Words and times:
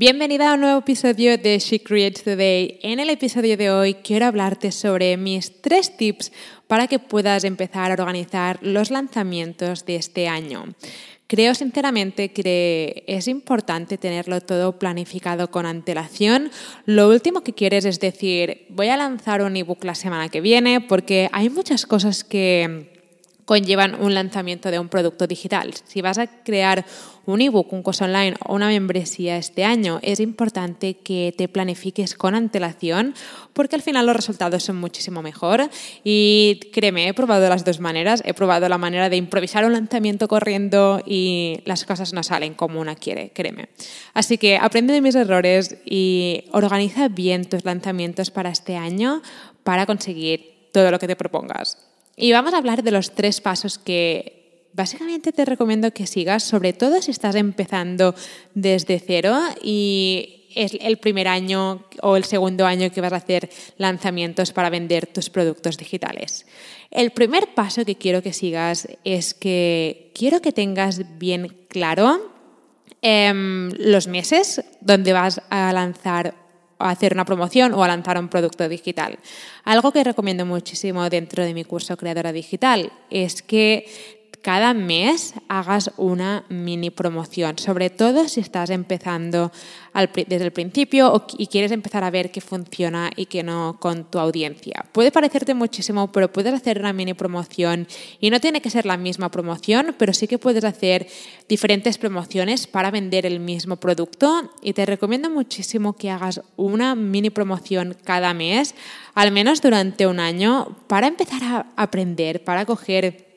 Bienvenida 0.00 0.50
a 0.50 0.54
un 0.54 0.62
nuevo 0.62 0.78
episodio 0.78 1.36
de 1.36 1.58
She 1.58 1.82
Creates 1.82 2.24
Today. 2.24 2.78
En 2.80 3.00
el 3.00 3.10
episodio 3.10 3.58
de 3.58 3.70
hoy 3.70 3.92
quiero 3.92 4.24
hablarte 4.24 4.72
sobre 4.72 5.18
mis 5.18 5.60
tres 5.60 5.94
tips 5.94 6.32
para 6.66 6.86
que 6.86 6.98
puedas 6.98 7.44
empezar 7.44 7.90
a 7.90 7.94
organizar 8.00 8.58
los 8.62 8.90
lanzamientos 8.90 9.84
de 9.84 9.96
este 9.96 10.26
año. 10.26 10.64
Creo 11.26 11.54
sinceramente 11.54 12.32
que 12.32 13.04
es 13.08 13.28
importante 13.28 13.98
tenerlo 13.98 14.40
todo 14.40 14.78
planificado 14.78 15.50
con 15.50 15.66
antelación. 15.66 16.50
Lo 16.86 17.10
último 17.10 17.42
que 17.42 17.52
quieres 17.52 17.84
es 17.84 18.00
decir, 18.00 18.64
voy 18.70 18.88
a 18.88 18.96
lanzar 18.96 19.42
un 19.42 19.54
ebook 19.54 19.84
la 19.84 19.94
semana 19.94 20.30
que 20.30 20.40
viene 20.40 20.80
porque 20.80 21.28
hay 21.30 21.50
muchas 21.50 21.84
cosas 21.84 22.24
que 22.24 22.99
conllevan 23.50 24.00
un 24.00 24.14
lanzamiento 24.14 24.70
de 24.70 24.78
un 24.78 24.88
producto 24.88 25.26
digital. 25.26 25.74
Si 25.84 26.00
vas 26.02 26.18
a 26.18 26.28
crear 26.28 26.86
un 27.26 27.40
ebook, 27.40 27.72
un 27.72 27.82
curso 27.82 28.04
online 28.04 28.36
o 28.46 28.54
una 28.54 28.68
membresía 28.68 29.38
este 29.38 29.64
año, 29.64 29.98
es 30.02 30.20
importante 30.20 30.94
que 30.94 31.34
te 31.36 31.48
planifiques 31.48 32.14
con 32.14 32.36
antelación 32.36 33.12
porque 33.52 33.74
al 33.74 33.82
final 33.82 34.06
los 34.06 34.14
resultados 34.14 34.62
son 34.62 34.76
muchísimo 34.76 35.20
mejor. 35.20 35.68
Y 36.04 36.60
créeme, 36.72 37.08
he 37.08 37.12
probado 37.12 37.48
las 37.48 37.64
dos 37.64 37.80
maneras. 37.80 38.22
He 38.24 38.34
probado 38.34 38.68
la 38.68 38.78
manera 38.78 39.08
de 39.08 39.16
improvisar 39.16 39.64
un 39.64 39.72
lanzamiento 39.72 40.28
corriendo 40.28 41.02
y 41.04 41.58
las 41.64 41.84
cosas 41.84 42.12
no 42.12 42.22
salen 42.22 42.54
como 42.54 42.80
una 42.80 42.94
quiere, 42.94 43.32
créeme. 43.34 43.70
Así 44.14 44.38
que 44.38 44.58
aprende 44.58 44.92
de 44.92 45.00
mis 45.00 45.16
errores 45.16 45.76
y 45.84 46.44
organiza 46.52 47.08
bien 47.08 47.46
tus 47.46 47.64
lanzamientos 47.64 48.30
para 48.30 48.50
este 48.50 48.76
año 48.76 49.22
para 49.64 49.86
conseguir 49.86 50.68
todo 50.72 50.92
lo 50.92 51.00
que 51.00 51.08
te 51.08 51.16
propongas. 51.16 51.89
Y 52.16 52.32
vamos 52.32 52.54
a 52.54 52.58
hablar 52.58 52.82
de 52.82 52.90
los 52.90 53.12
tres 53.14 53.40
pasos 53.40 53.78
que 53.78 54.68
básicamente 54.72 55.32
te 55.32 55.44
recomiendo 55.44 55.92
que 55.92 56.06
sigas, 56.06 56.44
sobre 56.44 56.72
todo 56.72 57.00
si 57.02 57.10
estás 57.10 57.34
empezando 57.34 58.14
desde 58.54 59.00
cero 59.00 59.38
y 59.62 60.40
es 60.54 60.76
el 60.80 60.98
primer 60.98 61.28
año 61.28 61.84
o 62.02 62.16
el 62.16 62.24
segundo 62.24 62.66
año 62.66 62.90
que 62.90 63.00
vas 63.00 63.12
a 63.12 63.16
hacer 63.16 63.50
lanzamientos 63.76 64.52
para 64.52 64.70
vender 64.70 65.06
tus 65.06 65.30
productos 65.30 65.76
digitales. 65.76 66.46
El 66.90 67.10
primer 67.12 67.54
paso 67.54 67.84
que 67.84 67.96
quiero 67.96 68.22
que 68.22 68.32
sigas 68.32 68.88
es 69.04 69.34
que 69.34 70.10
quiero 70.14 70.40
que 70.40 70.52
tengas 70.52 71.18
bien 71.18 71.56
claro 71.68 72.32
em, 73.00 73.70
los 73.78 74.08
meses 74.08 74.64
donde 74.80 75.12
vas 75.12 75.40
a 75.50 75.72
lanzar 75.72 76.34
a 76.80 76.90
hacer 76.90 77.12
una 77.12 77.24
promoción 77.24 77.74
o 77.74 77.84
a 77.84 77.88
lanzar 77.88 78.18
un 78.18 78.28
producto 78.28 78.68
digital. 78.68 79.18
Algo 79.64 79.92
que 79.92 80.04
recomiendo 80.04 80.46
muchísimo 80.46 81.08
dentro 81.10 81.44
de 81.44 81.54
mi 81.54 81.64
curso 81.64 81.96
Creadora 81.96 82.32
Digital 82.32 82.92
es 83.10 83.42
que 83.42 84.19
cada 84.42 84.72
mes 84.72 85.34
hagas 85.48 85.90
una 85.96 86.44
mini 86.48 86.90
promoción, 86.90 87.58
sobre 87.58 87.90
todo 87.90 88.28
si 88.28 88.40
estás 88.40 88.70
empezando 88.70 89.52
desde 89.94 90.44
el 90.44 90.52
principio 90.52 91.26
y 91.36 91.48
quieres 91.48 91.72
empezar 91.72 92.04
a 92.04 92.10
ver 92.10 92.30
qué 92.30 92.40
funciona 92.40 93.10
y 93.16 93.26
qué 93.26 93.42
no 93.42 93.76
con 93.80 94.04
tu 94.04 94.18
audiencia. 94.18 94.86
Puede 94.92 95.10
parecerte 95.10 95.52
muchísimo, 95.52 96.10
pero 96.12 96.32
puedes 96.32 96.54
hacer 96.54 96.78
una 96.78 96.92
mini 96.92 97.12
promoción 97.12 97.86
y 98.20 98.30
no 98.30 98.40
tiene 98.40 98.62
que 98.62 98.70
ser 98.70 98.86
la 98.86 98.96
misma 98.96 99.30
promoción, 99.30 99.94
pero 99.98 100.12
sí 100.12 100.26
que 100.26 100.38
puedes 100.38 100.64
hacer 100.64 101.08
diferentes 101.48 101.98
promociones 101.98 102.66
para 102.66 102.90
vender 102.90 103.26
el 103.26 103.40
mismo 103.40 103.76
producto 103.76 104.50
y 104.62 104.72
te 104.72 104.86
recomiendo 104.86 105.28
muchísimo 105.28 105.94
que 105.94 106.10
hagas 106.10 106.40
una 106.56 106.94
mini 106.94 107.30
promoción 107.30 107.96
cada 108.04 108.32
mes, 108.32 108.74
al 109.14 109.32
menos 109.32 109.60
durante 109.60 110.06
un 110.06 110.20
año, 110.20 110.76
para 110.86 111.08
empezar 111.08 111.42
a 111.42 111.66
aprender, 111.76 112.44
para 112.44 112.64
coger 112.64 113.29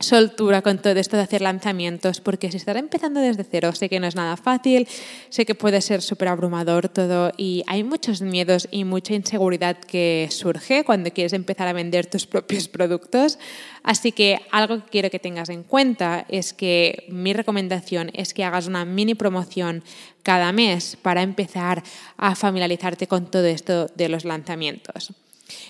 soltura 0.00 0.62
con 0.62 0.78
todo 0.78 0.94
esto 0.98 1.16
de 1.16 1.22
hacer 1.22 1.42
lanzamientos, 1.42 2.20
porque 2.20 2.50
si 2.50 2.56
estás 2.56 2.76
empezando 2.76 3.20
desde 3.20 3.44
cero, 3.44 3.72
sé 3.72 3.88
que 3.88 4.00
no 4.00 4.06
es 4.06 4.16
nada 4.16 4.36
fácil, 4.36 4.88
sé 5.28 5.44
que 5.44 5.54
puede 5.54 5.80
ser 5.82 6.00
súper 6.00 6.28
abrumador 6.28 6.88
todo 6.88 7.32
y 7.36 7.62
hay 7.66 7.84
muchos 7.84 8.22
miedos 8.22 8.66
y 8.70 8.84
mucha 8.84 9.14
inseguridad 9.14 9.76
que 9.76 10.28
surge 10.30 10.84
cuando 10.84 11.10
quieres 11.10 11.34
empezar 11.34 11.68
a 11.68 11.74
vender 11.74 12.06
tus 12.06 12.26
propios 12.26 12.66
productos. 12.68 13.38
Así 13.82 14.12
que 14.12 14.40
algo 14.50 14.82
que 14.84 14.90
quiero 14.90 15.10
que 15.10 15.18
tengas 15.18 15.50
en 15.50 15.62
cuenta 15.62 16.24
es 16.28 16.54
que 16.54 17.04
mi 17.08 17.34
recomendación 17.34 18.10
es 18.14 18.32
que 18.32 18.44
hagas 18.44 18.66
una 18.66 18.84
mini 18.84 19.14
promoción 19.14 19.84
cada 20.22 20.50
mes 20.52 20.96
para 21.00 21.22
empezar 21.22 21.82
a 22.16 22.34
familiarizarte 22.34 23.06
con 23.06 23.30
todo 23.30 23.44
esto 23.44 23.86
de 23.94 24.08
los 24.08 24.24
lanzamientos. 24.24 25.12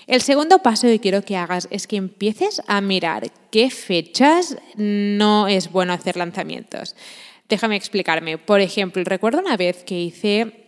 El 0.07 0.21
segundo 0.21 0.59
paso 0.59 0.87
que 0.87 0.99
quiero 0.99 1.23
que 1.23 1.37
hagas 1.37 1.67
es 1.71 1.87
que 1.87 1.95
empieces 1.95 2.61
a 2.67 2.81
mirar 2.81 3.31
qué 3.51 3.69
fechas 3.69 4.57
no 4.75 5.47
es 5.47 5.71
bueno 5.71 5.93
hacer 5.93 6.17
lanzamientos. 6.17 6.95
Déjame 7.49 7.75
explicarme. 7.75 8.37
Por 8.37 8.61
ejemplo, 8.61 9.03
recuerdo 9.05 9.39
una 9.39 9.57
vez 9.57 9.83
que 9.83 9.99
hice 9.99 10.61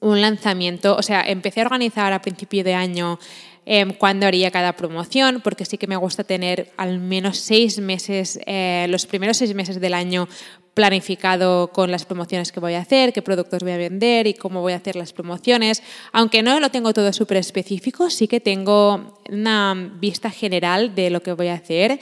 un 0.00 0.20
lanzamiento, 0.20 0.96
o 0.96 1.02
sea, 1.02 1.22
empecé 1.22 1.60
a 1.60 1.64
organizar 1.64 2.12
a 2.12 2.20
principio 2.20 2.64
de 2.64 2.74
año 2.74 3.18
eh, 3.64 3.84
cuándo 3.98 4.26
haría 4.26 4.50
cada 4.50 4.74
promoción, 4.74 5.40
porque 5.42 5.64
sí 5.64 5.78
que 5.78 5.86
me 5.86 5.96
gusta 5.96 6.24
tener 6.24 6.72
al 6.76 7.00
menos 7.00 7.38
seis 7.38 7.78
meses, 7.80 8.38
eh, 8.46 8.86
los 8.88 9.06
primeros 9.06 9.38
seis 9.38 9.54
meses 9.54 9.80
del 9.80 9.94
año 9.94 10.28
planificado 10.76 11.68
con 11.68 11.90
las 11.90 12.04
promociones 12.04 12.52
que 12.52 12.60
voy 12.60 12.74
a 12.74 12.80
hacer, 12.80 13.14
qué 13.14 13.22
productos 13.22 13.62
voy 13.62 13.72
a 13.72 13.78
vender 13.78 14.26
y 14.26 14.34
cómo 14.34 14.60
voy 14.60 14.74
a 14.74 14.76
hacer 14.76 14.94
las 14.94 15.14
promociones. 15.14 15.82
Aunque 16.12 16.42
no 16.42 16.60
lo 16.60 16.70
tengo 16.70 16.92
todo 16.92 17.14
súper 17.14 17.38
específico, 17.38 18.10
sí 18.10 18.28
que 18.28 18.40
tengo 18.40 19.18
una 19.30 19.74
vista 19.98 20.30
general 20.30 20.94
de 20.94 21.08
lo 21.08 21.22
que 21.22 21.32
voy 21.32 21.48
a 21.48 21.54
hacer. 21.54 21.98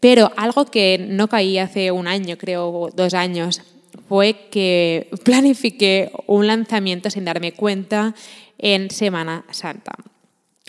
Pero 0.00 0.32
algo 0.38 0.64
que 0.64 0.96
no 1.06 1.28
caí 1.28 1.58
hace 1.58 1.90
un 1.90 2.08
año, 2.08 2.38
creo, 2.38 2.88
dos 2.94 3.12
años, 3.12 3.60
fue 4.08 4.48
que 4.50 5.10
planifiqué 5.22 6.10
un 6.26 6.46
lanzamiento 6.46 7.10
sin 7.10 7.26
darme 7.26 7.52
cuenta 7.52 8.14
en 8.56 8.90
Semana 8.90 9.44
Santa. 9.50 9.92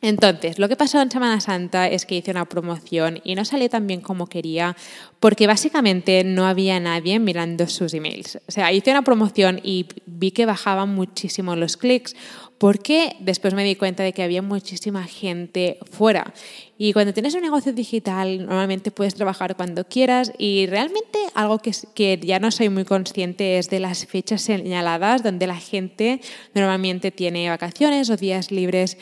Entonces, 0.02 0.60
lo 0.60 0.70
que 0.70 0.78
pasó 0.78 1.02
en 1.02 1.12
Semana 1.12 1.42
Santa 1.42 1.88
es 1.88 2.06
que 2.06 2.16
hice 2.16 2.32
una 2.32 2.46
promoción 2.46 3.20
y 3.24 3.36
no 3.36 3.44
salió 3.44 3.70
tan 3.70 3.86
bien 3.86 4.00
como 4.00 4.28
quería 4.28 4.78
porque 5.20 5.46
básicamente 5.46 6.24
no 6.24 6.48
había 6.48 6.80
nadie 6.80 7.20
mirando 7.20 7.68
sus 7.68 7.94
emails. 7.94 8.40
O 8.48 8.52
sea, 8.52 8.72
hice 8.72 8.92
una 8.92 9.02
promoción 9.02 9.60
y 9.62 9.88
vi 10.06 10.32
que 10.32 10.46
bajaban 10.46 10.96
muchísimo 10.96 11.56
los 11.56 11.76
clics 11.76 12.16
porque 12.58 13.16
después 13.20 13.54
me 13.54 13.64
di 13.64 13.76
cuenta 13.76 14.04
de 14.04 14.14
que 14.14 14.22
había 14.24 14.42
muchísima 14.42 15.06
gente 15.06 15.80
fuera. 15.92 16.34
Y 16.78 16.94
cuando 16.94 17.14
tienes 17.14 17.34
un 17.36 17.42
negocio 17.42 17.74
digital, 17.74 18.46
normalmente 18.46 18.92
puedes 18.92 19.16
trabajar 19.16 19.56
cuando 19.56 19.86
quieras 19.86 20.34
y 20.38 20.66
realmente 20.68 21.20
algo 21.36 21.60
que, 21.60 21.72
que 21.94 22.20
ya 22.22 22.40
no 22.40 22.52
soy 22.52 22.70
muy 22.70 22.86
consciente 22.86 23.58
es 23.58 23.70
de 23.70 23.80
las 23.80 24.06
fechas 24.06 24.42
señaladas 24.42 25.24
donde 25.24 25.48
la 25.48 25.58
gente 25.58 26.22
normalmente 26.54 27.12
tiene 27.12 27.50
vacaciones 27.50 28.10
o 28.10 28.18
días 28.18 28.52
libres 28.52 28.98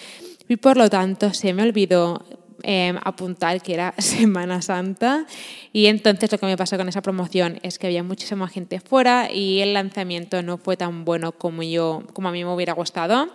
y 0.48 0.58
por 0.58 0.78
lo 0.78 0.90
tanto 0.90 1.34
se 1.34 1.54
me 1.54 1.64
olvidó 1.64 2.26
em, 2.64 2.98
apuntar 3.04 3.62
que 3.62 3.74
era 3.74 3.94
Semana 4.00 4.62
Santa 4.62 5.26
y 5.74 5.88
entonces 5.88 6.32
lo 6.32 6.38
que 6.38 6.46
me 6.46 6.58
pasó 6.58 6.78
con 6.78 6.90
esa 6.90 7.02
promoción 7.02 7.60
es 7.64 7.80
que 7.80 7.88
había 7.88 8.04
muchísima 8.04 8.48
gente 8.48 8.80
fuera 8.80 9.32
y 9.32 9.60
el 9.60 9.74
lanzamiento 9.74 10.42
no 10.42 10.58
fue 10.58 10.78
tan 10.78 11.06
bueno 11.06 11.32
como 11.32 11.64
yo 11.64 12.04
como 12.14 12.30
a 12.30 12.32
mí 12.32 12.44
me 12.44 12.54
hubiera 12.54 12.74
gustado 12.74 13.30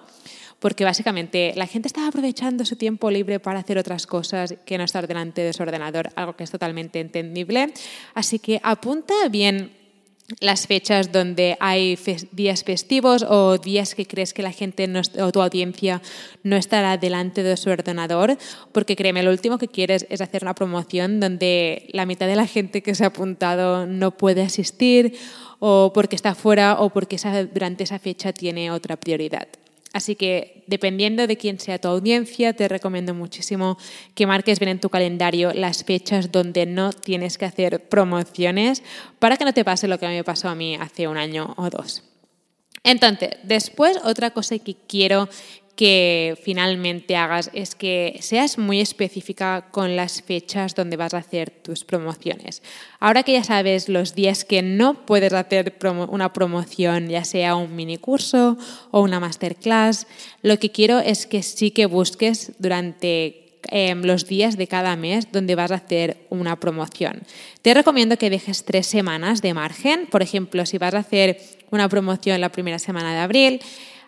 porque 0.62 0.85
básicamente 0.85 1.53
la 1.56 1.67
gente 1.67 1.88
estaba 1.88 2.06
aprovechando 2.06 2.64
su 2.64 2.76
tiempo 2.76 3.11
libre 3.11 3.41
para 3.41 3.59
hacer 3.59 3.79
otras 3.79 4.06
cosas 4.06 4.55
que 4.64 4.79
no 4.79 4.85
estar 4.85 5.09
delante 5.09 5.43
de 5.43 5.53
su 5.53 5.61
ordenador, 5.61 6.11
algo 6.14 6.37
que 6.37 6.44
es 6.44 6.53
totalmente 6.53 7.00
entendible. 7.00 7.75
Así 8.14 8.38
que 8.38 8.61
apunta 8.62 9.12
bien 9.29 9.73
las 10.40 10.67
fechas 10.67 11.12
donde 11.12 11.56
hay 11.61 11.99
días 12.32 12.64
festivos 12.64 13.25
o 13.29 13.58
días 13.58 13.94
que 13.94 14.06
crees 14.06 14.32
que 14.34 14.43
la 14.43 14.52
gente 14.52 14.88
o 15.20 15.32
tu 15.32 15.43
audiencia 15.43 16.02
no 16.43 16.56
estará 16.56 16.96
delante 16.96 17.43
de 17.43 17.56
su 17.56 17.70
ordenador, 17.70 18.38
porque 18.73 18.96
créeme, 18.96 19.23
lo 19.23 19.31
último 19.31 19.58
que 19.58 19.69
quieres 19.69 20.06
es 20.11 20.20
hacer 20.20 20.43
una 20.43 20.55
promoción 20.55 21.20
donde 21.20 21.88
la 21.93 22.06
mitad 22.06 22.26
de 22.26 22.37
la 22.37 22.46
gente 22.46 22.82
que 22.82 22.94
se 22.94 23.05
ha 23.05 23.08
apuntado 23.08 23.87
no 23.87 24.12
puede 24.12 24.43
asistir 24.43 25.19
o 25.58 25.93
porque 25.94 26.17
está 26.17 26.35
fuera 26.35 26.81
o 26.81 26.90
porque 26.90 27.17
durante 27.52 27.85
esa 27.85 27.99
fecha 27.99 28.32
tiene 28.32 28.70
otra 28.70 28.96
prioridad. 28.96 29.49
Así 29.93 30.17
que 30.17 30.65
dependiendo 30.67 31.27
de 31.27 31.37
quién 31.37 31.61
sea 31.61 31.79
tu 31.79 31.89
audiencia, 31.89 32.55
te 32.55 32.67
recomiendo 32.67 33.12
muchísimo 33.12 33.77
que 34.15 34.27
marques 34.27 34.59
bien 34.59 34.71
en 34.71 34.81
tu 34.81 34.89
calendario 34.89 35.53
las 35.53 35.85
fechas 35.85 36.33
donde 36.33 36.65
no 36.65 36.93
tienes 36.93 37.37
que 37.37 37.44
hacer 37.44 37.89
promociones 37.89 38.83
para 39.19 39.37
que 39.37 39.44
no 39.44 39.53
te 39.53 39.65
pase 39.65 39.89
lo 39.89 39.99
que 39.99 40.09
me 40.09 40.25
pasó 40.25 40.49
a 40.49 40.55
mí 40.55 40.77
hace 40.77 41.09
un 41.09 41.19
año 41.19 41.55
o 41.59 41.69
dos. 41.69 42.05
Entonces, 42.85 43.31
después 43.44 43.99
otra 44.03 44.31
cosa 44.31 44.59
que 44.59 44.75
quiero 44.75 45.29
que 45.77 46.39
finalmente 46.43 47.17
hagas 47.17 47.51
es 47.55 47.75
que 47.75 48.19
seas 48.21 48.59
muy 48.59 48.81
específica 48.81 49.69
con 49.71 49.97
las 49.97 50.23
fechas 50.23 50.75
donde 50.75 50.97
vas 50.97 51.15
a 51.15 51.19
hacer 51.19 51.51
tus 51.51 51.85
promociones. 51.85 52.63
Ahora 53.01 53.23
que 53.23 53.33
ya 53.33 53.45
sabes 53.45 53.89
los 53.89 54.15
días 54.15 54.45
que 54.45 54.63
no 54.63 55.07
puedes 55.07 55.33
hacer 55.33 55.75
una 56.09 56.33
promoción, 56.33 57.09
ya 57.09 57.25
sea 57.25 57.57
un 57.57 57.75
mini 57.75 57.97
curso 57.97 58.59
o 58.91 59.01
una 59.01 59.19
masterclass, 59.19 60.07
lo 60.43 60.59
que 60.59 60.71
quiero 60.71 60.99
es 61.01 61.27
que 61.27 61.43
sí 61.43 61.71
que 61.71 61.87
busques 61.87 62.53
durante 62.59 63.59
em, 63.71 64.03
los 64.03 64.27
días 64.27 64.59
de 64.59 64.67
cada 64.67 64.95
mes 64.97 65.33
donde 65.33 65.55
vas 65.55 65.71
a 65.71 65.77
hacer 65.77 66.19
una 66.29 66.61
promoción. 66.61 67.23
Te 67.63 67.73
recomiendo 67.73 68.19
que 68.19 68.29
dejes 68.29 68.65
tres 68.65 68.87
semanas 68.87 69.41
de 69.41 69.55
margen. 69.55 70.07
Por 70.07 70.21
ejemplo, 70.21 70.67
si 70.67 70.77
vas 70.77 70.95
a 70.95 70.99
hacer 70.99 71.41
una 71.71 71.89
promoción 71.89 72.41
la 72.43 72.53
primera 72.53 72.79
semana 72.79 73.15
de 73.15 73.21
abril, 73.21 73.61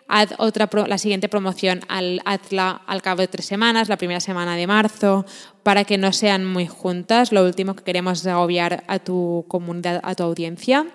haz 0.07 0.33
otra, 0.37 0.69
la 0.87 0.97
siguiente 0.97 1.29
promoción, 1.29 1.81
al, 1.87 2.21
hazla 2.25 2.81
al 2.85 3.01
cabo 3.01 3.21
de 3.21 3.27
tres 3.27 3.45
semanas, 3.45 3.89
la 3.89 3.97
primera 3.97 4.19
semana 4.19 4.55
de 4.55 4.67
marzo, 4.67 5.25
para 5.63 5.83
que 5.83 5.97
no 5.97 6.13
sean 6.13 6.45
muy 6.45 6.67
juntas. 6.67 7.31
Lo 7.31 7.43
último 7.43 7.75
que 7.75 7.83
queremos 7.83 8.21
es 8.21 8.27
agobiar 8.27 8.83
a 8.87 8.99
tu 8.99 9.45
comunidad, 9.47 10.01
a 10.03 10.15
tu 10.15 10.23
audiencia. 10.23 10.85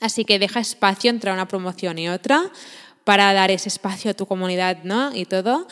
Así 0.00 0.24
que 0.24 0.38
deja 0.38 0.60
espacio 0.60 1.10
entre 1.10 1.32
una 1.32 1.48
promoción 1.48 1.98
y 1.98 2.08
otra 2.08 2.50
para 3.04 3.32
dar 3.32 3.50
ese 3.50 3.68
espacio 3.68 4.10
a 4.10 4.14
tu 4.14 4.26
comunidad 4.26 4.78
¿no? 4.82 5.14
y 5.14 5.24
todo. 5.24 5.66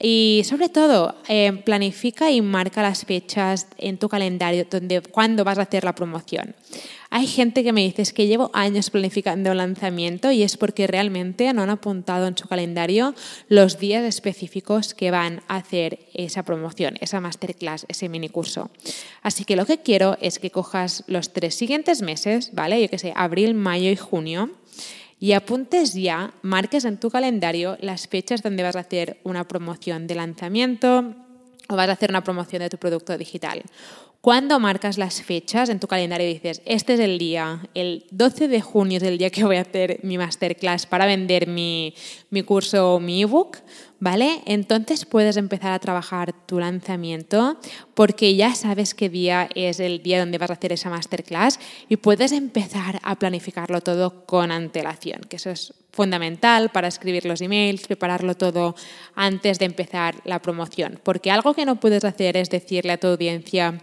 Y 0.00 0.42
sobre 0.44 0.68
todo, 0.68 1.16
eh, 1.28 1.52
planifica 1.64 2.30
y 2.30 2.40
marca 2.40 2.82
las 2.82 3.04
fechas 3.04 3.66
en 3.78 3.98
tu 3.98 4.08
calendario 4.08 4.64
donde, 4.70 5.00
cuando 5.00 5.42
vas 5.42 5.58
a 5.58 5.62
hacer 5.62 5.82
la 5.82 5.94
promoción. 5.94 6.54
Hay 7.10 7.26
gente 7.26 7.64
que 7.64 7.72
me 7.72 7.80
dice 7.80 8.12
que 8.12 8.26
llevo 8.26 8.50
años 8.52 8.90
planificando 8.90 9.50
un 9.50 9.56
lanzamiento 9.56 10.30
y 10.30 10.42
es 10.44 10.56
porque 10.56 10.86
realmente 10.86 11.52
no 11.52 11.62
han 11.62 11.70
apuntado 11.70 12.28
en 12.28 12.36
su 12.36 12.46
calendario 12.46 13.14
los 13.48 13.80
días 13.80 14.04
específicos 14.04 14.94
que 14.94 15.10
van 15.10 15.42
a 15.48 15.56
hacer 15.56 16.00
esa 16.14 16.44
promoción, 16.44 16.96
esa 17.00 17.20
masterclass, 17.20 17.86
ese 17.88 18.08
mini 18.08 18.28
curso. 18.28 18.70
Así 19.22 19.44
que 19.44 19.56
lo 19.56 19.66
que 19.66 19.78
quiero 19.78 20.16
es 20.20 20.38
que 20.38 20.50
cojas 20.50 21.02
los 21.08 21.32
tres 21.32 21.56
siguientes 21.56 22.02
meses, 22.02 22.50
¿vale? 22.52 22.80
Yo 22.80 22.88
que 22.88 22.98
sé, 22.98 23.12
abril, 23.16 23.54
mayo 23.54 23.90
y 23.90 23.96
junio 23.96 24.50
y 25.20 25.32
apuntes 25.32 25.94
ya, 25.94 26.32
marques 26.42 26.84
en 26.84 26.98
tu 26.98 27.10
calendario 27.10 27.76
las 27.80 28.06
fechas 28.06 28.42
donde 28.42 28.62
vas 28.62 28.76
a 28.76 28.80
hacer 28.80 29.18
una 29.24 29.48
promoción 29.48 30.06
de 30.06 30.14
lanzamiento 30.14 31.14
o 31.68 31.76
vas 31.76 31.88
a 31.88 31.92
hacer 31.92 32.10
una 32.10 32.22
promoción 32.22 32.62
de 32.62 32.70
tu 32.70 32.78
producto 32.78 33.16
digital. 33.18 33.62
Cuando 34.20 34.58
marcas 34.58 34.98
las 34.98 35.22
fechas 35.22 35.68
en 35.68 35.78
tu 35.78 35.86
calendario 35.86 36.28
y 36.28 36.34
dices, 36.34 36.60
este 36.64 36.94
es 36.94 37.00
el 37.00 37.18
día, 37.18 37.62
el 37.74 38.04
12 38.10 38.48
de 38.48 38.60
junio 38.60 38.96
es 38.96 39.04
el 39.04 39.16
día 39.16 39.30
que 39.30 39.44
voy 39.44 39.56
a 39.56 39.60
hacer 39.60 40.00
mi 40.02 40.18
masterclass 40.18 40.86
para 40.86 41.06
vender 41.06 41.46
mi, 41.46 41.94
mi 42.30 42.42
curso 42.42 42.94
o 42.94 43.00
mi 43.00 43.22
ebook, 43.22 43.58
¿vale? 44.00 44.42
Entonces 44.44 45.06
puedes 45.06 45.36
empezar 45.36 45.72
a 45.72 45.78
trabajar 45.78 46.32
tu 46.46 46.58
lanzamiento 46.58 47.58
porque 47.94 48.34
ya 48.34 48.56
sabes 48.56 48.94
qué 48.94 49.08
día 49.08 49.48
es 49.54 49.78
el 49.78 50.02
día 50.02 50.18
donde 50.18 50.38
vas 50.38 50.50
a 50.50 50.54
hacer 50.54 50.72
esa 50.72 50.90
masterclass 50.90 51.60
y 51.88 51.96
puedes 51.96 52.32
empezar 52.32 52.98
a 53.04 53.16
planificarlo 53.20 53.80
todo 53.82 54.26
con 54.26 54.50
antelación, 54.50 55.20
que 55.28 55.36
eso 55.36 55.50
es 55.50 55.74
fundamental 55.90 56.70
para 56.70 56.88
escribir 56.88 57.24
los 57.24 57.40
emails, 57.40 57.86
prepararlo 57.86 58.36
todo 58.36 58.76
antes 59.14 59.58
de 59.58 59.64
empezar 59.64 60.16
la 60.24 60.40
promoción, 60.40 61.00
porque 61.02 61.30
algo 61.30 61.54
que 61.54 61.66
no 61.66 61.80
puedes 61.80 62.04
hacer 62.04 62.36
es 62.36 62.50
decirle 62.50 62.92
a 62.92 62.98
tu 62.98 63.08
audiencia, 63.08 63.80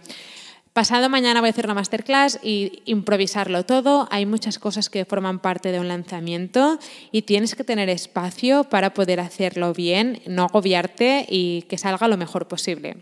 Pasado 0.76 1.08
mañana 1.08 1.40
voy 1.40 1.48
a 1.48 1.52
hacer 1.52 1.64
una 1.64 1.72
masterclass 1.72 2.38
y 2.42 2.82
improvisarlo 2.84 3.64
todo. 3.64 4.06
Hay 4.10 4.26
muchas 4.26 4.58
cosas 4.58 4.90
que 4.90 5.06
forman 5.06 5.38
parte 5.38 5.72
de 5.72 5.80
un 5.80 5.88
lanzamiento 5.88 6.78
y 7.10 7.22
tienes 7.22 7.54
que 7.54 7.64
tener 7.64 7.88
espacio 7.88 8.64
para 8.64 8.92
poder 8.92 9.20
hacerlo 9.20 9.72
bien, 9.72 10.20
no 10.26 10.44
agobiarte 10.44 11.24
y 11.30 11.62
que 11.62 11.78
salga 11.78 12.08
lo 12.08 12.18
mejor 12.18 12.46
posible. 12.46 12.98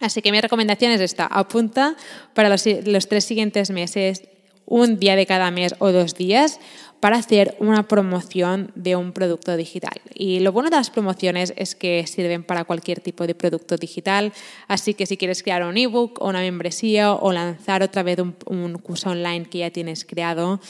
Así 0.00 0.22
que 0.22 0.32
mi 0.32 0.40
recomendación 0.40 0.90
es 0.90 1.02
esta, 1.02 1.26
apunta 1.26 1.96
para 2.32 2.48
los, 2.48 2.64
los 2.86 3.06
tres 3.08 3.26
siguientes 3.26 3.68
meses 3.68 4.22
un 4.64 4.98
día 4.98 5.14
de 5.14 5.26
cada 5.26 5.50
mes 5.50 5.74
o 5.80 5.92
dos 5.92 6.14
días 6.14 6.60
para 7.02 7.16
hacer 7.16 7.56
una 7.58 7.88
promoción 7.88 8.70
de 8.76 8.94
un 8.94 9.10
producto 9.10 9.56
digital. 9.56 10.00
Y 10.14 10.38
lo 10.38 10.52
bueno 10.52 10.70
de 10.70 10.76
las 10.76 10.88
promociones 10.88 11.52
es 11.56 11.74
que 11.74 12.06
sirven 12.06 12.44
para 12.44 12.62
cualquier 12.62 13.00
tipo 13.00 13.26
de 13.26 13.34
producto 13.34 13.76
digital, 13.76 14.32
así 14.68 14.94
que 14.94 15.06
si 15.06 15.16
quieres 15.16 15.42
crear 15.42 15.64
un 15.64 15.76
ebook 15.76 16.22
o 16.22 16.28
una 16.28 16.38
membresía 16.38 17.12
o 17.12 17.32
lanzar 17.32 17.82
otra 17.82 18.04
vez 18.04 18.20
un, 18.20 18.78
curso 18.78 19.10
online 19.10 19.46
que 19.46 19.58
ya 19.58 19.70
tienes 19.72 20.04
creado, 20.04 20.60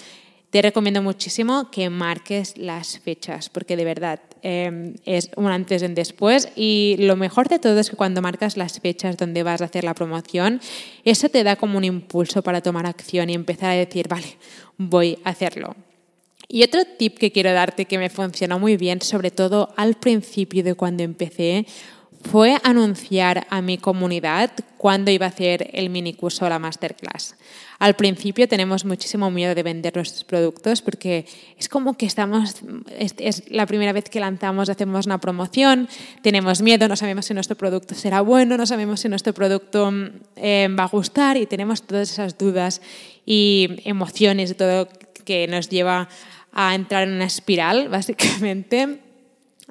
te 0.48 0.62
recomiendo 0.62 1.02
muchísimo 1.02 1.70
que 1.70 1.90
marques 1.90 2.56
las 2.56 2.98
fechas, 2.98 3.50
porque 3.50 3.76
de 3.76 3.84
verdad 3.84 4.20
em, 4.40 4.94
es 5.04 5.30
un 5.36 5.48
antes 5.48 5.82
y 5.82 5.84
un 5.84 5.94
después. 5.94 6.48
Y 6.56 6.96
lo 6.98 7.14
mejor 7.14 7.50
de 7.50 7.58
todo 7.58 7.78
es 7.78 7.90
que 7.90 7.96
cuando 7.96 8.22
marcas 8.22 8.56
las 8.56 8.80
fechas 8.80 9.18
donde 9.18 9.42
vas 9.42 9.60
a 9.60 9.66
hacer 9.66 9.84
la 9.84 9.92
promoción, 9.92 10.62
eso 11.04 11.28
te 11.28 11.44
da 11.44 11.56
como 11.56 11.76
un 11.76 11.84
impulso 11.84 12.40
para 12.40 12.62
tomar 12.62 12.86
acción 12.86 13.28
y 13.28 13.34
empezar 13.34 13.72
a 13.72 13.74
decir, 13.74 14.08
vale, 14.08 14.38
voy 14.78 15.18
a 15.24 15.28
hacerlo. 15.28 15.76
Y 16.48 16.62
otro 16.62 16.84
tip 16.84 17.18
que 17.18 17.32
quiero 17.32 17.52
darte 17.52 17.86
que 17.86 17.98
me 17.98 18.10
funcionó 18.10 18.58
muy 18.58 18.76
bien, 18.76 19.00
sobre 19.00 19.30
todo 19.30 19.72
al 19.76 19.94
principio 19.94 20.62
de 20.62 20.74
cuando 20.74 21.02
empecé, 21.02 21.66
fue 22.22 22.56
anunciar 22.62 23.46
a 23.50 23.62
mi 23.62 23.78
comunidad 23.78 24.50
cuándo 24.78 25.10
iba 25.10 25.26
a 25.26 25.28
hacer 25.28 25.70
el 25.72 25.90
mini 25.90 26.14
curso 26.14 26.46
o 26.46 26.48
la 26.48 26.58
masterclass. 26.58 27.36
Al 27.78 27.94
principio 27.94 28.46
tenemos 28.46 28.84
muchísimo 28.84 29.30
miedo 29.30 29.54
de 29.54 29.62
vender 29.62 29.94
nuestros 29.96 30.24
productos 30.24 30.82
porque 30.82 31.26
es 31.58 31.68
como 31.68 31.94
que 31.94 32.06
estamos, 32.06 32.56
es, 32.96 33.50
la 33.50 33.66
primera 33.66 33.92
vez 33.92 34.08
que 34.08 34.20
lanzamos, 34.20 34.68
hacemos 34.68 35.06
una 35.06 35.18
promoción, 35.18 35.88
tenemos 36.22 36.62
miedo, 36.62 36.86
no 36.86 36.96
sabemos 36.96 37.26
si 37.26 37.34
nuestro 37.34 37.56
producto 37.56 37.94
será 37.94 38.20
bueno, 38.20 38.56
no 38.56 38.66
sabemos 38.66 39.00
si 39.00 39.08
nuestro 39.08 39.32
producto 39.34 39.92
eh, 40.36 40.68
va 40.78 40.84
a 40.84 40.88
gustar 40.88 41.36
y 41.36 41.46
tenemos 41.46 41.82
todas 41.82 42.10
esas 42.10 42.38
dudas 42.38 42.82
y 43.26 43.68
emociones 43.84 44.52
y 44.52 44.54
todo 44.54 44.88
que 45.22 45.46
nos 45.46 45.68
lleva 45.68 46.08
a 46.52 46.74
entrar 46.74 47.04
en 47.04 47.14
una 47.14 47.24
espiral, 47.24 47.88
básicamente. 47.90 49.00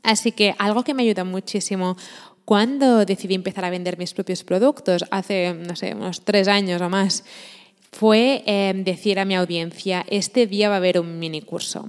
Así 0.04 0.32
que 0.32 0.56
algo 0.58 0.84
que 0.84 0.94
me 0.94 1.04
ayuda 1.04 1.24
muchísimo 1.24 1.96
cuando 2.46 3.06
decidí 3.06 3.36
empezar 3.36 3.66
a 3.66 3.70
vender 3.70 3.98
mis 3.98 4.14
propios 4.14 4.44
productos, 4.44 5.06
hace, 5.12 5.54
no 5.54 5.76
sé, 5.76 5.94
unos 5.94 6.22
tres 6.26 6.48
años 6.48 6.82
o 6.82 6.90
más, 6.90 7.24
fue 7.92 8.44
em, 8.46 8.84
decir 8.84 9.20
a 9.20 9.26
mi 9.26 9.36
audiencia, 9.36 10.06
este 10.10 10.48
día 10.48 10.70
va 10.70 10.76
a 10.76 10.78
haber 10.78 11.00
un 11.00 11.20
mini 11.20 11.42
curso. 11.42 11.88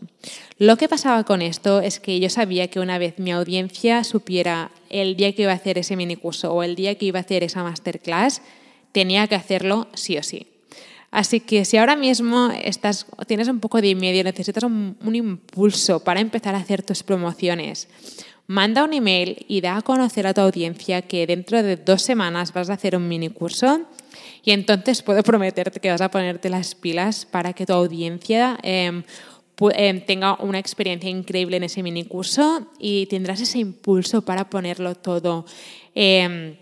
Lo 0.59 0.77
que 0.77 0.89
pasaba 0.89 1.25
con 1.25 1.43
esto 1.43 1.81
es 1.81 2.01
que 2.01 2.21
yo 2.21 2.29
sabía 2.29 2.69
que 2.69 2.81
una 2.81 2.99
vez 2.99 3.19
mi 3.19 3.33
audiencia 3.33 4.05
supiera 4.05 4.73
el 4.91 5.17
día 5.17 5.33
que 5.33 5.43
iba 5.43 5.53
a 5.53 5.57
hacer 5.57 5.79
ese 5.79 5.97
mini 5.97 6.17
curso 6.17 6.53
o 6.53 6.63
el 6.63 6.75
día 6.75 6.97
que 6.97 7.07
iba 7.07 7.19
a 7.19 7.23
hacer 7.23 7.45
esa 7.45 7.63
masterclass, 7.63 8.43
tenía 8.91 9.27
que 9.27 9.37
hacerlo 9.37 9.89
sí 9.95 10.19
o 10.19 10.23
sí. 10.23 10.52
Así 11.13 11.41
que 11.41 11.67
si 11.67 11.77
ahora 11.77 11.95
mismo 11.95 12.51
estás, 12.65 13.05
tienes 13.27 13.47
un 13.47 13.61
poco 13.61 13.83
de 13.83 13.95
miedo, 13.95 14.25
necesitas 14.25 14.65
un, 14.65 14.97
impulso 15.13 16.03
para 16.03 16.21
empezar 16.21 16.55
a 16.55 16.59
hacer 16.59 16.83
tus 16.83 17.03
promociones, 17.03 17.87
manda 18.47 18.83
un 18.83 18.95
email 18.95 19.45
y 19.47 19.61
da 19.61 19.77
a 19.77 19.83
conocer 19.83 20.27
a 20.27 20.33
tu 20.33 20.41
audiencia 20.41 21.03
que 21.03 21.27
dentro 21.27 21.63
de 21.63 21.77
dos 21.77 22.01
semanas 22.01 22.55
vas 22.55 22.71
a 22.71 22.73
hacer 22.73 22.97
un 22.97 23.09
mini 23.09 23.29
curso 23.29 23.83
y 24.43 24.53
entonces 24.53 25.03
puedo 25.03 25.23
prometerte 25.23 25.81
que 25.81 25.91
vas 25.91 26.01
a 26.01 26.11
ponerte 26.11 26.49
las 26.49 26.75
pilas 26.75 27.27
para 27.27 27.53
que 27.53 27.67
tu 27.67 27.75
audiencia 27.75 28.59
em, 28.63 29.03
em, 29.75 30.01
tenga 30.01 30.37
una 30.41 30.59
experiencia 30.59 31.11
increíble 31.11 31.59
en 31.59 31.65
ese 31.65 31.83
mini 31.83 32.05
curso 32.07 32.69
y 32.79 33.05
tendrás 33.07 33.39
ese 33.43 33.59
impulso 33.59 34.23
para 34.23 34.49
ponerlo 34.49 34.95
todo. 34.95 35.45
Em, 35.95 36.57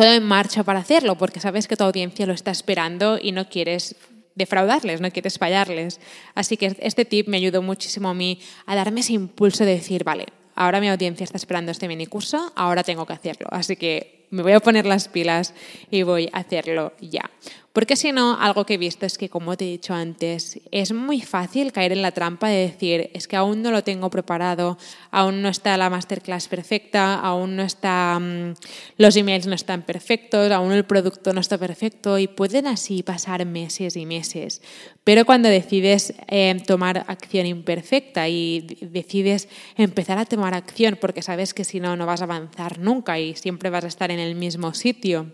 todo 0.00 0.14
en 0.14 0.24
marcha 0.24 0.62
para 0.62 0.78
hacerlo, 0.78 1.16
porque 1.16 1.40
sabes 1.40 1.68
que 1.68 1.76
tu 1.76 1.84
audiencia 1.84 2.24
lo 2.24 2.32
está 2.32 2.50
esperando 2.50 3.18
y 3.20 3.32
no 3.32 3.50
quieres 3.50 3.96
defraudarles, 4.34 5.02
no 5.02 5.10
quieres 5.10 5.36
fallarles. 5.36 6.00
Así 6.34 6.56
que 6.56 6.74
este 6.80 7.04
tip 7.04 7.28
me 7.28 7.36
ayudó 7.36 7.60
muchísimo 7.60 8.08
a 8.08 8.14
mí 8.14 8.40
a 8.64 8.74
darme 8.76 9.00
ese 9.00 9.12
impulso 9.12 9.66
de 9.66 9.72
decir, 9.72 10.02
vale, 10.02 10.24
ahora 10.54 10.80
mi 10.80 10.88
audiencia 10.88 11.24
está 11.24 11.36
esperando 11.36 11.70
este 11.70 11.86
mini 11.86 12.06
curso, 12.06 12.50
ahora 12.56 12.82
tengo 12.82 13.04
que 13.04 13.12
hacerlo. 13.12 13.46
Así 13.50 13.76
que 13.76 14.26
me 14.30 14.42
voy 14.42 14.52
a 14.52 14.60
poner 14.60 14.86
las 14.86 15.08
pilas 15.08 15.52
y 15.90 16.02
voy 16.02 16.30
a 16.32 16.38
hacerlo 16.38 16.94
ya. 17.02 17.30
Porque 17.72 17.94
si 17.94 18.10
no, 18.10 18.36
algo 18.40 18.66
que 18.66 18.74
he 18.74 18.78
visto 18.78 19.06
es 19.06 19.16
que, 19.16 19.28
como 19.28 19.56
te 19.56 19.64
he 19.64 19.68
dicho 19.68 19.94
antes, 19.94 20.58
es 20.72 20.92
muy 20.92 21.20
fácil 21.20 21.70
caer 21.70 21.92
en 21.92 22.02
la 22.02 22.10
trampa 22.10 22.48
de 22.48 22.66
decir, 22.66 23.10
es 23.14 23.28
que 23.28 23.36
aún 23.36 23.62
no 23.62 23.70
lo 23.70 23.84
tengo 23.84 24.10
preparado, 24.10 24.76
aún 25.12 25.40
no 25.40 25.48
está 25.48 25.76
la 25.76 25.88
masterclass 25.88 26.48
perfecta, 26.48 27.14
aún 27.14 27.54
no 27.54 27.62
está, 27.62 28.18
mm, 28.18 28.54
los 28.96 29.14
emails 29.14 29.46
no 29.46 29.54
están 29.54 29.82
perfectos, 29.82 30.50
aún 30.50 30.72
el 30.72 30.84
producto 30.84 31.32
no 31.32 31.40
está 31.40 31.58
perfecto 31.58 32.18
y 32.18 32.26
pueden 32.26 32.66
así 32.66 33.04
pasar 33.04 33.46
meses 33.46 33.94
y 33.96 34.04
meses. 34.04 34.62
Pero 35.04 35.24
cuando 35.24 35.48
decides 35.48 36.12
eh, 36.26 36.60
tomar 36.66 37.04
acción 37.06 37.46
imperfecta 37.46 38.28
y 38.28 38.78
decides 38.80 39.48
empezar 39.76 40.18
a 40.18 40.24
tomar 40.24 40.54
acción 40.54 40.98
porque 41.00 41.22
sabes 41.22 41.54
que 41.54 41.62
si 41.62 41.78
no, 41.78 41.96
no 41.96 42.04
vas 42.04 42.20
a 42.20 42.24
avanzar 42.24 42.80
nunca 42.80 43.20
y 43.20 43.36
siempre 43.36 43.70
vas 43.70 43.84
a 43.84 43.88
estar 43.88 44.10
en 44.10 44.18
el 44.18 44.34
mismo 44.34 44.74
sitio, 44.74 45.26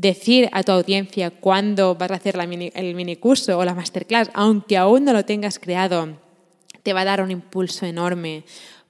decir 0.00 0.48
a 0.52 0.62
tu 0.62 0.72
audiencia 0.72 1.30
cuándo 1.30 1.94
vas 1.94 2.10
a 2.10 2.14
hacer 2.14 2.38
el 2.38 2.94
mini 2.94 3.16
curso 3.16 3.58
o 3.58 3.64
la 3.64 3.74
masterclass, 3.74 4.30
aunque 4.32 4.78
aún 4.78 5.04
no 5.04 5.12
lo 5.12 5.24
tengas 5.24 5.58
creado, 5.58 6.16
te 6.82 6.92
va 6.94 7.02
a 7.02 7.04
dar 7.04 7.20
un 7.20 7.30
impulso 7.30 7.84
enorme 7.84 8.44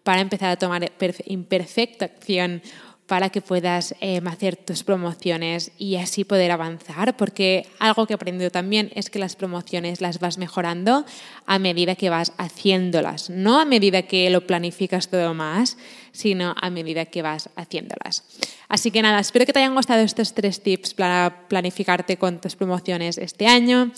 para 0.05 0.21
empezar 0.21 0.50
a 0.50 0.57
tomar 0.57 0.93
imperfecta 1.26 2.05
acción 2.05 2.62
para 3.11 3.31
que 3.31 3.40
puedas 3.40 3.97
eh, 4.00 4.21
hacer 4.25 4.55
tus 4.55 4.85
promociones 4.85 5.73
y 5.79 5.97
así 5.97 6.23
poder 6.23 6.52
avanzar, 6.52 7.17
porque 7.17 7.67
algo 7.81 8.07
que 8.07 8.12
he 8.12 8.14
aprendido 8.14 8.52
también 8.52 8.93
es 8.95 9.11
que 9.11 9.19
las 9.19 9.35
promociones 9.35 10.00
las 10.00 10.21
vas 10.21 10.38
mejorando 10.38 11.05
a 11.45 11.59
medida 11.59 11.97
que 11.97 12.09
vas 12.09 12.33
haciéndolas, 12.38 13.29
no 13.29 13.59
a 13.59 13.64
medida 13.64 14.02
que 14.02 14.31
lo 14.31 14.47
planificas 14.47 15.09
todo 15.09 15.35
más, 15.35 15.76
sino 16.12 16.55
a 16.62 16.71
medida 16.71 17.05
que 17.07 17.23
vas 17.23 17.50
haciéndolas. 17.57 18.23
Así 18.69 18.93
que 18.93 19.02
nada, 19.02 19.19
espero 19.19 19.45
que 19.45 19.52
te 19.52 19.59
hayan 19.59 19.75
gustado 19.75 20.02
estos 20.02 20.33
tres 20.33 20.62
tips 20.62 20.95
para 20.95 21.49
planificarte 21.49 22.17
con 22.17 22.40
tus 22.40 22.55
promociones 22.55 23.19
este 23.19 23.49
año. 23.49 23.90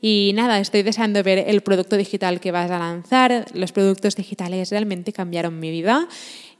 Y 0.00 0.30
nada, 0.36 0.60
estoy 0.60 0.82
deseando 0.82 1.24
ver 1.24 1.44
el 1.48 1.62
producto 1.62 1.96
digital 1.96 2.38
que 2.38 2.52
vas 2.52 2.70
a 2.70 2.78
lanzar. 2.78 3.46
Los 3.52 3.72
productos 3.72 4.14
digitales 4.14 4.70
realmente 4.70 5.12
cambiaron 5.12 5.58
mi 5.58 5.72
vida 5.72 6.06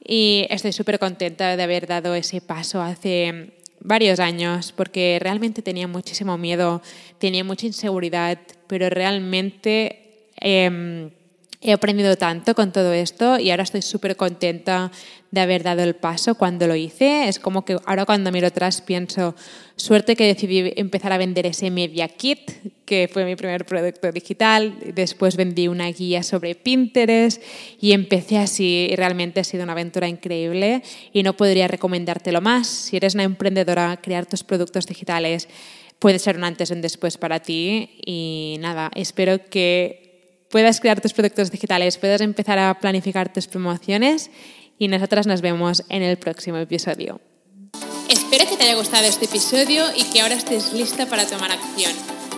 y 0.04 0.46
estoy 0.50 0.72
súper 0.72 0.98
contenta 0.98 1.56
de 1.56 1.62
haber 1.62 1.86
dado 1.86 2.14
ese 2.14 2.40
paso 2.40 2.80
hace 2.80 3.52
varios 3.80 4.20
años 4.20 4.72
porque 4.72 5.18
realmente 5.20 5.62
tenía 5.62 5.88
muchísimo 5.88 6.36
miedo, 6.38 6.82
tenía 7.18 7.44
mucha 7.44 7.66
inseguridad, 7.66 8.38
pero 8.66 8.90
realmente... 8.90 10.28
Em, 10.36 11.10
he 11.62 11.72
aprendido 11.72 12.16
tanto 12.16 12.54
con 12.54 12.72
todo 12.72 12.92
esto 12.94 13.38
y 13.38 13.50
ahora 13.50 13.64
estoy 13.64 13.82
súper 13.82 14.16
contenta 14.16 14.90
de 15.30 15.40
haber 15.42 15.62
dado 15.62 15.82
el 15.82 15.94
paso 15.94 16.34
cuando 16.34 16.66
lo 16.66 16.74
hice. 16.74 17.28
Es 17.28 17.38
como 17.38 17.66
que 17.66 17.76
ahora 17.84 18.06
cuando 18.06 18.32
miro 18.32 18.46
atrás 18.46 18.80
pienso, 18.80 19.36
suerte 19.76 20.16
que 20.16 20.26
decidí 20.26 20.72
empezar 20.76 21.12
a 21.12 21.18
vender 21.18 21.46
ese 21.46 21.70
Media 21.70 22.08
Kit, 22.08 22.50
que 22.86 23.10
fue 23.12 23.26
mi 23.26 23.36
primer 23.36 23.66
producto 23.66 24.10
digital. 24.10 24.74
Después 24.94 25.36
vendí 25.36 25.68
una 25.68 25.88
guía 25.88 26.22
sobre 26.22 26.54
Pinterest 26.54 27.42
y 27.78 27.92
empecé 27.92 28.38
así 28.38 28.88
y 28.90 28.96
realmente 28.96 29.40
ha 29.40 29.44
sido 29.44 29.62
una 29.64 29.72
aventura 29.72 30.08
increíble 30.08 30.82
y 31.12 31.22
no 31.22 31.36
podría 31.36 31.68
recomendártelo 31.68 32.40
más. 32.40 32.66
Si 32.66 32.96
eres 32.96 33.14
una 33.14 33.24
emprendedora, 33.24 33.98
crear 34.02 34.24
tus 34.24 34.44
productos 34.44 34.86
digitales 34.86 35.46
puede 35.98 36.18
ser 36.18 36.38
un 36.38 36.44
antes 36.44 36.70
y 36.70 36.72
un 36.72 36.80
después 36.80 37.18
para 37.18 37.40
ti 37.40 37.90
y 38.04 38.56
nada, 38.60 38.90
espero 38.94 39.44
que 39.50 40.09
puedas 40.50 40.80
crear 40.80 41.00
tus 41.00 41.12
productos 41.12 41.50
digitales, 41.50 41.96
puedas 41.96 42.20
empezar 42.20 42.58
a 42.58 42.74
planificar 42.78 43.32
tus 43.32 43.46
promociones 43.46 44.30
y 44.78 44.88
nosotras 44.88 45.26
nos 45.26 45.40
vemos 45.40 45.84
en 45.88 46.02
el 46.02 46.18
próximo 46.18 46.58
episodio. 46.58 47.20
Espero 48.08 48.48
que 48.48 48.56
te 48.56 48.64
haya 48.64 48.74
gustado 48.74 49.06
este 49.06 49.26
episodio 49.26 49.84
y 49.96 50.02
que 50.04 50.20
ahora 50.20 50.34
estés 50.34 50.72
lista 50.72 51.06
para 51.06 51.26
tomar 51.26 51.52
acción. 51.52 51.92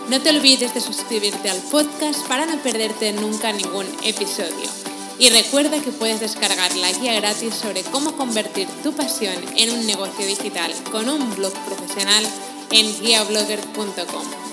No 0.09 0.21
te 0.21 0.29
olvides 0.29 0.73
de 0.73 0.81
suscribirte 0.81 1.49
al 1.49 1.57
podcast 1.71 2.27
para 2.27 2.45
no 2.45 2.57
perderte 2.57 3.13
nunca 3.13 3.51
ningún 3.51 3.87
episodio. 4.03 4.69
Y 5.17 5.29
recuerda 5.29 5.81
que 5.81 5.91
puedes 5.91 6.19
descargar 6.19 6.75
la 6.75 6.91
guía 6.91 7.13
gratis 7.13 7.55
sobre 7.55 7.81
cómo 7.83 8.15
convertir 8.17 8.67
tu 8.83 8.93
pasión 8.93 9.35
en 9.57 9.71
un 9.71 9.87
negocio 9.87 10.25
digital 10.25 10.71
con 10.91 11.09
un 11.09 11.35
blog 11.35 11.53
profesional 11.65 12.23
en 12.71 13.01
guiablogger.com. 13.01 14.52